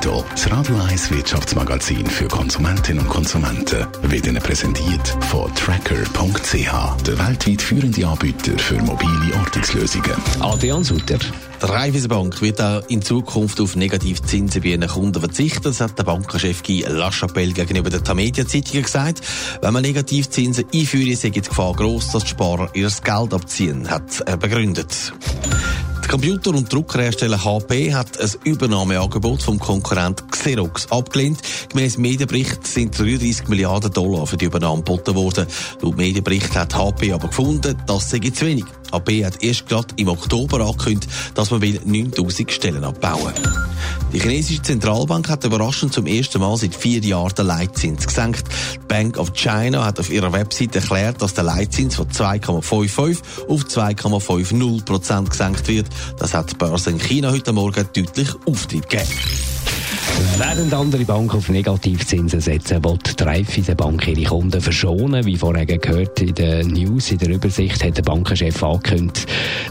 Netto, 0.00 0.24
das 0.30 0.50
Radio 0.50 0.76
1 0.76 1.10
Wirtschaftsmagazin 1.10 2.06
für 2.06 2.26
Konsumentinnen 2.26 3.02
und 3.02 3.10
Konsumenten, 3.10 3.86
wird 4.00 4.26
Ihnen 4.26 4.42
präsentiert 4.42 5.06
von 5.28 5.54
Tracker.ch, 5.54 7.02
der 7.06 7.18
weltweit 7.18 7.60
führende 7.60 8.06
Anbieter 8.06 8.56
für 8.56 8.80
mobile 8.80 9.36
Ortungslösungen. 9.38 10.14
Adrian 10.40 10.84
Sutter. 10.84 11.18
Die 11.18 11.66
Raiffeisenbank 11.66 12.40
wird 12.40 12.62
auch 12.62 12.82
in 12.88 13.02
Zukunft 13.02 13.60
auf 13.60 13.76
Negativzinsen 13.76 14.62
bei 14.62 14.70
ihren 14.70 14.88
Kunden 14.88 15.20
verzichten. 15.20 15.64
Das 15.64 15.82
hat 15.82 15.98
der 15.98 16.04
Bankenchef 16.04 16.62
Guy 16.62 16.86
Lachapelle 16.88 17.52
gegenüber 17.52 17.90
der 17.90 18.02
Tamedia-Zeitung 18.02 18.80
gesagt. 18.80 19.20
Wenn 19.60 19.74
man 19.74 19.82
Negativzinsen 19.82 20.64
einführt, 20.72 21.18
sei 21.18 21.28
die 21.28 21.42
Gefahr 21.42 21.74
gross, 21.74 22.10
dass 22.12 22.24
die 22.24 22.30
Sparer 22.30 22.70
ihr 22.72 22.88
Geld 23.04 23.34
abziehen, 23.34 23.90
hat 23.90 24.22
er 24.24 24.38
begründet. 24.38 25.12
Computer- 26.10 26.50
und 26.50 26.72
Druckerhersteller 26.72 27.44
HP 27.44 27.94
hat 27.94 28.20
ein 28.20 28.30
Übernahmeangebot 28.42 29.44
vom 29.44 29.60
Konkurrent 29.60 30.24
Xerox 30.32 30.90
abgelehnt. 30.90 31.38
Gemäss 31.68 31.98
Medienbericht 31.98 32.66
sind 32.66 32.98
33 32.98 33.46
Milliarden 33.46 33.92
Dollar 33.92 34.26
für 34.26 34.36
die 34.36 34.46
Übernahme 34.46 34.78
geboten 34.82 35.14
worden. 35.14 35.46
Laut 35.80 35.96
Medienbericht 35.96 36.56
hat 36.56 36.74
HP 36.74 37.12
aber 37.12 37.28
gefunden, 37.28 37.80
das 37.86 38.10
sei 38.10 38.18
zu 38.18 38.44
wenig. 38.44 38.64
HP 38.90 39.24
hat 39.24 39.40
erst 39.44 39.68
gerade 39.68 39.94
im 39.98 40.08
Oktober 40.08 40.66
angekündigt, 40.66 41.12
dass 41.36 41.52
man 41.52 41.60
9000 41.60 42.50
Stellen 42.50 42.82
abbauen 42.82 43.32
will. 43.36 43.69
Die 44.12 44.18
chinesische 44.18 44.62
Zentralbank 44.62 45.28
hat 45.28 45.44
überraschend 45.44 45.92
zum 45.92 46.06
ersten 46.06 46.40
Mal 46.40 46.56
seit 46.56 46.74
vier 46.74 47.00
Jahren 47.00 47.32
den 47.36 47.46
Leitzins 47.46 48.06
gesenkt. 48.06 48.44
Die 48.74 48.86
Bank 48.88 49.16
of 49.16 49.32
China 49.34 49.84
hat 49.84 50.00
auf 50.00 50.10
ihrer 50.10 50.32
Website 50.32 50.74
erklärt, 50.74 51.22
dass 51.22 51.34
der 51.34 51.44
Leitzins 51.44 51.94
von 51.94 52.08
2,55 52.08 53.22
auf 53.48 53.64
2,50 53.64 54.84
Prozent 54.84 55.30
gesenkt 55.30 55.68
wird. 55.68 55.86
Das 56.18 56.34
hat 56.34 56.50
die 56.50 56.56
Börse 56.56 56.90
in 56.90 56.98
China 56.98 57.30
heute 57.30 57.52
Morgen 57.52 57.86
deutlich 57.94 58.28
Auftrieb 58.46 58.88
gegeben. 58.88 59.10
Während 60.36 60.74
andere 60.74 61.04
Banken 61.04 61.36
auf 61.36 61.48
Negativzinsen 61.48 62.40
setzen, 62.40 62.84
will 62.84 62.98
die 62.98 63.22
Raiffeisenbank 63.22 64.06
ihre 64.08 64.24
Kunden 64.24 64.60
verschonen. 64.60 65.24
Wie 65.24 65.36
vorher 65.36 65.66
gehört 65.66 66.20
in 66.20 66.34
der 66.34 66.64
News, 66.64 67.10
in 67.10 67.18
der 67.18 67.30
Übersicht, 67.30 67.82
hat 67.84 67.96
der 67.96 68.02
Bankenchef 68.02 68.62
angekündigt, 68.62 69.26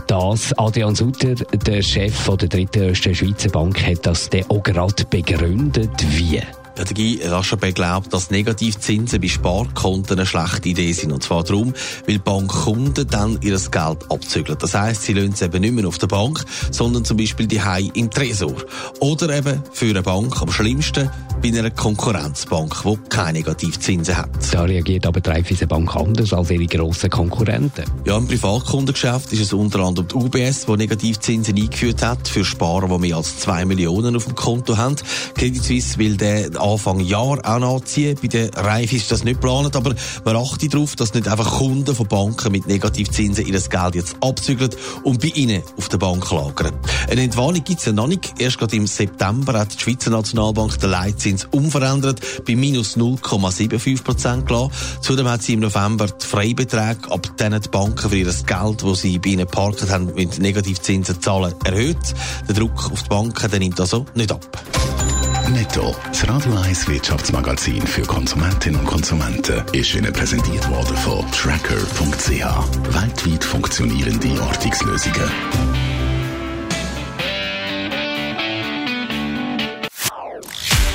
dass 0.09 0.57
Adrian 0.57 0.95
Sutter, 0.95 1.35
der 1.35 1.83
Chef 1.83 2.27
der 2.27 2.49
drittgrößten 2.49 3.13
Schweizer 3.13 3.49
Bank, 3.49 3.85
hat 3.85 4.07
das 4.07 4.27
dann 4.31 4.43
auch 4.49 4.63
gerade 4.63 5.05
begründet. 5.05 5.91
Wie? 6.17 6.41
Der 6.75 6.85
Guy 6.95 7.21
Lachapelle 7.23 7.73
glaubt, 7.73 8.11
dass 8.11 8.31
Negativzinsen 8.31 9.21
bei 9.21 9.27
Sparkonten 9.27 10.17
eine 10.17 10.25
schlechte 10.25 10.69
Idee 10.69 10.93
sind. 10.93 11.11
Und 11.11 11.21
zwar 11.21 11.43
darum, 11.43 11.75
weil 12.07 12.17
Bankkunden 12.17 13.07
dann 13.07 13.37
ihr 13.41 13.59
Geld 13.59 14.11
abzügeln. 14.11 14.57
Das 14.59 14.73
heisst, 14.73 15.03
sie 15.03 15.13
lassen 15.13 15.33
es 15.33 15.43
eben 15.43 15.61
nicht 15.61 15.73
mehr 15.73 15.87
auf 15.87 15.99
der 15.99 16.07
Bank, 16.07 16.43
sondern 16.71 17.05
zum 17.05 17.17
Beispiel 17.17 17.45
die 17.45 17.61
Hai 17.61 17.91
im 17.93 18.09
Tresor. 18.09 18.55
Oder 19.01 19.37
eben 19.37 19.61
für 19.73 19.89
eine 19.89 20.01
Bank 20.01 20.41
am 20.41 20.51
schlimmsten 20.51 21.11
bei 21.41 21.49
einer 21.49 21.71
Konkurrenzbank, 21.71 22.75
die 22.83 22.97
keine 23.09 23.39
Negativzinsen 23.39 24.17
hat. 24.17 24.29
Da 24.51 24.63
reagiert 24.63 25.05
aber 25.05 25.21
die 25.21 25.29
Raiffeisenbank 25.29 25.95
anders 25.95 26.33
als 26.33 26.51
ihre 26.51 26.65
grossen 26.65 27.09
Konkurrenten. 27.09 27.85
Ja, 28.05 28.17
im 28.17 28.27
Privatkundengeschäft 28.27 29.31
ist 29.31 29.41
es 29.41 29.53
unter 29.53 29.79
anderem 29.79 30.07
die 30.07 30.15
UBS, 30.15 30.65
die 30.65 30.77
Negativzinsen 30.77 31.55
eingeführt 31.55 32.03
hat 32.03 32.27
für 32.27 32.43
Sparer, 32.43 32.87
die 32.87 32.99
mehr 32.99 33.17
als 33.17 33.39
2 33.39 33.65
Millionen 33.65 34.15
auf 34.15 34.25
dem 34.25 34.35
Konto 34.35 34.77
haben. 34.77 34.97
Credit 35.35 35.63
Suisse 35.63 35.97
will 35.97 36.17
den 36.17 36.57
Anfang 36.57 36.99
Jahr 36.99 37.39
auch 37.43 37.59
nachziehen. 37.59 38.17
Bei 38.21 38.27
der 38.27 38.53
Reif 38.55 38.91
ist 38.91 39.11
das 39.11 39.23
nicht 39.23 39.39
geplant, 39.39 39.75
aber 39.75 39.95
man 40.25 40.35
achtet 40.35 40.73
darauf, 40.73 40.95
dass 40.95 41.13
nicht 41.13 41.27
einfach 41.27 41.59
Kunden 41.59 41.95
von 41.95 42.07
Banken 42.07 42.51
mit 42.51 42.67
Negativzinsen 42.67 43.45
ihr 43.45 43.59
Geld 43.59 43.95
jetzt 43.95 44.15
abzügeln 44.21 44.71
und 45.03 45.21
bei 45.21 45.27
ihnen 45.29 45.63
auf 45.77 45.89
der 45.89 45.97
Bank 45.97 46.29
lagern. 46.31 46.73
Eine 47.09 47.21
Entwarnung 47.21 47.63
gibt 47.63 47.79
es 47.79 47.85
ja 47.85 47.91
noch 47.91 48.07
nicht. 48.07 48.33
Erst 48.39 48.57
gerade 48.57 48.75
im 48.75 48.87
September 48.87 49.59
hat 49.59 49.73
die 49.75 49.79
Schweizer 49.79 50.09
Nationalbank 50.09 50.79
den 50.79 50.89
Leitzins 50.89 51.28
unverändert 51.51 52.19
bei 52.45 52.55
minus 52.55 52.97
0,75 52.97 54.03
Prozent 54.03 54.47
gelassen. 54.47 54.71
Zudem 55.01 55.27
hat 55.27 55.41
sie 55.41 55.53
im 55.53 55.61
November 55.61 56.07
die 56.07 56.25
Freibeträge 56.25 57.11
ab 57.11 57.37
denen 57.37 57.61
die 57.61 57.69
Banken 57.69 58.09
für 58.09 58.15
ihr 58.15 58.25
Geld, 58.25 58.83
das 58.83 59.01
sie 59.01 59.19
bei 59.19 59.29
ihnen 59.31 59.45
geparkt 59.45 59.89
haben, 59.89 60.13
mit 60.15 60.39
Negativzinsen 60.39 61.21
zahlen, 61.21 61.53
erhöht. 61.63 61.97
Der 62.47 62.55
Druck 62.55 62.91
auf 62.91 63.03
die 63.03 63.09
Banken 63.09 63.51
der 63.51 63.59
nimmt 63.59 63.79
also 63.79 64.05
nicht 64.15 64.31
ab. 64.31 64.45
Netto, 65.51 65.95
das 66.07 66.27
Radio 66.29 66.53
1 66.53 66.87
Wirtschaftsmagazin 66.87 67.81
für 67.81 68.03
Konsumentinnen 68.03 68.79
und 68.79 68.85
Konsumenten, 68.85 69.63
ist 69.73 69.95
Ihnen 69.95 70.13
präsentiert 70.13 70.69
worden 70.69 70.95
von 70.97 71.25
Tracker.ch. 71.31 72.93
Weltweit 72.93 73.43
funktionierende 73.43 74.41
Ortungslösungen. 74.41 75.78